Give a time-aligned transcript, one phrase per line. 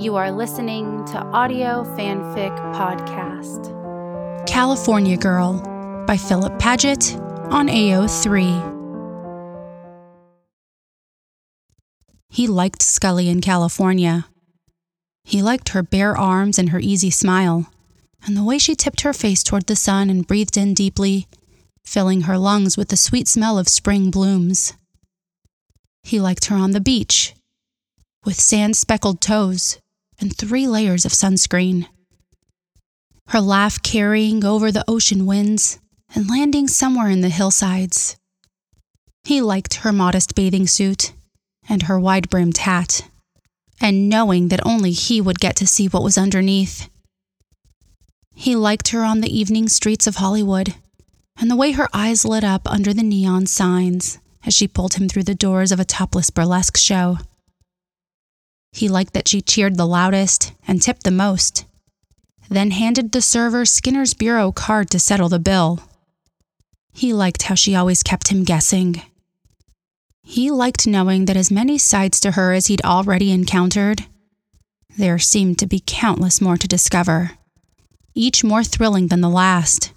[0.00, 3.66] You are listening to Audio Fanfic Podcast.
[4.46, 5.60] California Girl
[6.06, 7.16] by Philip Paget
[7.50, 8.40] on AO3.
[12.30, 14.24] He liked Scully in California.
[15.22, 17.70] He liked her bare arms and her easy smile,
[18.24, 21.28] and the way she tipped her face toward the sun and breathed in deeply,
[21.84, 24.72] filling her lungs with the sweet smell of spring blooms.
[26.02, 27.34] He liked her on the beach,
[28.24, 29.78] with sand speckled toes
[30.20, 31.86] and three layers of sunscreen.
[33.28, 35.78] Her laugh carrying over the ocean winds
[36.14, 38.16] and landing somewhere in the hillsides.
[39.24, 41.12] He liked her modest bathing suit
[41.68, 43.08] and her wide brimmed hat,
[43.80, 46.90] and knowing that only he would get to see what was underneath.
[48.34, 50.74] He liked her on the evening streets of Hollywood,
[51.38, 55.08] and the way her eyes lit up under the neon signs as she pulled him
[55.08, 57.18] through the doors of a topless burlesque show.
[58.72, 61.66] He liked that she cheered the loudest and tipped the most,
[62.48, 65.80] then handed the server Skinner's Bureau card to settle the bill.
[66.92, 69.02] He liked how she always kept him guessing
[70.30, 74.06] he liked knowing that as many sides to her as he'd already encountered,
[74.96, 77.32] there seemed to be countless more to discover,
[78.14, 79.92] each more thrilling than the last.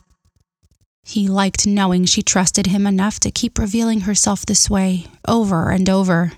[1.03, 5.87] He liked knowing she trusted him enough to keep revealing herself this way over and
[5.87, 6.31] over.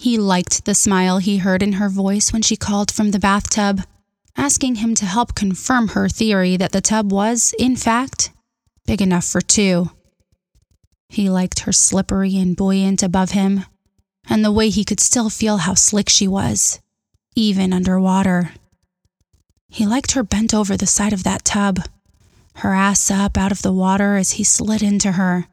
[0.00, 3.82] He liked the smile he heard in her voice when she called from the bathtub,
[4.36, 8.30] asking him to help confirm her theory that the tub was, in fact,
[8.86, 9.90] big enough for two.
[11.08, 13.64] He liked her slippery and buoyant above him,
[14.30, 16.78] and the way he could still feel how slick she was,
[17.34, 18.52] even underwater.
[19.68, 21.80] He liked her bent over the side of that tub,
[22.56, 25.48] her ass up out of the water as he slid into her,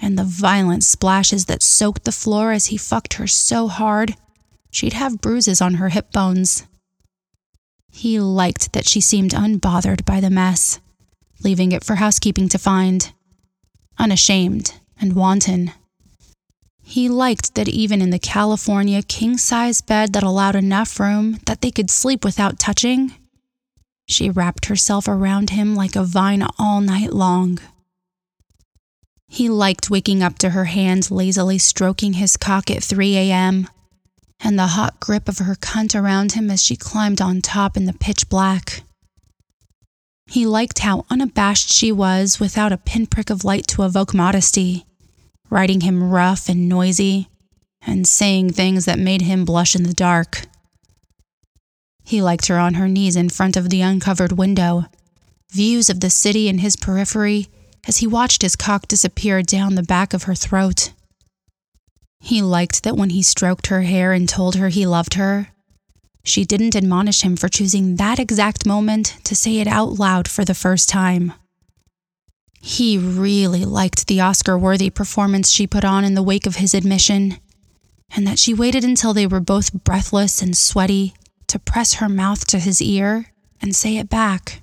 [0.00, 4.14] and the violent splashes that soaked the floor as he fucked her so hard
[4.70, 6.66] she'd have bruises on her hip bones.
[7.90, 10.78] He liked that she seemed unbothered by the mess,
[11.42, 13.12] leaving it for housekeeping to find
[13.98, 15.72] unashamed and wanton.
[16.82, 21.60] He liked that even in the California king size bed that allowed enough room that
[21.60, 23.14] they could sleep without touching,
[24.06, 27.58] she wrapped herself around him like a vine all night long.
[29.28, 33.68] He liked waking up to her hand lazily stroking his cock at 3 a.m.
[34.40, 37.84] and the hot grip of her cunt around him as she climbed on top in
[37.84, 38.82] the pitch black.
[40.26, 44.86] He liked how unabashed she was without a pinprick of light to evoke modesty,
[45.50, 47.28] writing him rough and noisy,
[47.86, 50.46] and saying things that made him blush in the dark.
[52.02, 54.86] He liked her on her knees in front of the uncovered window,
[55.50, 57.48] views of the city in his periphery
[57.86, 60.92] as he watched his cock disappear down the back of her throat.
[62.20, 65.48] He liked that when he stroked her hair and told her he loved her,
[66.24, 70.44] she didn't admonish him for choosing that exact moment to say it out loud for
[70.44, 71.32] the first time.
[72.60, 76.74] He really liked the Oscar worthy performance she put on in the wake of his
[76.74, 77.38] admission,
[78.14, 81.14] and that she waited until they were both breathless and sweaty
[81.46, 83.26] to press her mouth to his ear
[83.60, 84.62] and say it back.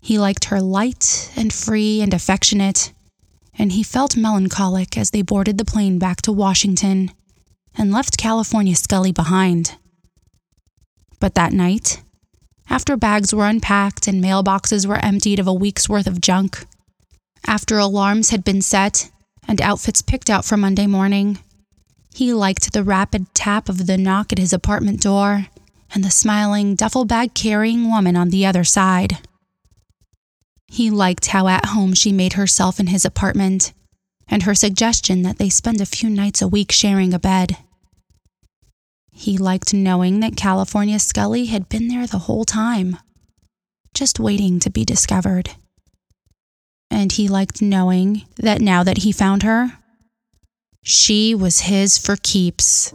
[0.00, 2.92] He liked her light and free and affectionate,
[3.56, 7.12] and he felt melancholic as they boarded the plane back to Washington
[7.76, 9.76] and left California Scully behind.
[11.20, 12.02] But that night,
[12.68, 16.66] after bags were unpacked and mailboxes were emptied of a week's worth of junk,
[17.46, 19.10] after alarms had been set
[19.46, 21.38] and outfits picked out for Monday morning,
[22.14, 25.46] he liked the rapid tap of the knock at his apartment door
[25.92, 29.18] and the smiling, duffel bag carrying woman on the other side.
[30.72, 33.72] He liked how at home she made herself in his apartment
[34.28, 37.56] and her suggestion that they spend a few nights a week sharing a bed.
[39.10, 42.98] He liked knowing that California Scully had been there the whole time,
[43.94, 45.50] just waiting to be discovered.
[46.88, 49.72] And he liked knowing that now that he found her,
[50.84, 52.94] she was his for keeps.